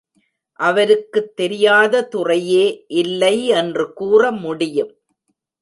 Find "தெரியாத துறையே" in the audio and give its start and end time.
1.35-2.85